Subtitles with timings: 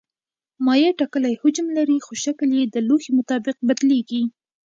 [0.65, 4.23] مایع ټاکلی حجم لري خو شکل یې د لوښي مطابق بدلېږي.